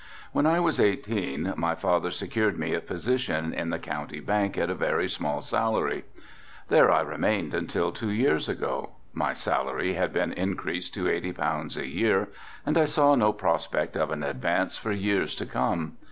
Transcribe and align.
When 0.31 0.47
I 0.47 0.59
was 0.59 0.79
eighteen 0.79 1.53
my 1.57 1.75
father 1.75 2.09
secured 2.09 2.57
me 2.57 2.73
a 2.73 2.81
position 2.81 3.53
in 3.53 3.69
the 3.69 3.77
County 3.77 4.19
Bank 4.19 4.57
at 4.57 4.71
a 4.71 4.73
very 4.73 5.07
small 5.07 5.41
salary; 5.41 6.05
there 6.69 6.89
I 6.91 7.01
remained 7.01 7.53
until 7.53 7.91
two 7.91 8.09
years 8.09 8.49
ago. 8.49 8.93
My 9.13 9.33
salary 9.33 9.93
had 9.93 10.11
been 10.11 10.33
increased 10.33 10.95
to 10.95 11.07
eighty 11.07 11.33
pounds 11.33 11.77
a 11.77 11.85
year 11.85 12.29
and 12.65 12.79
I 12.79 12.85
saw 12.85 13.13
no 13.13 13.31
prospect 13.31 13.95
of 13.95 14.09
an 14.09 14.23
advance 14.23 14.75
for 14.75 14.91
years 14.91 15.35
to 15.35 15.45
come. 15.45 15.97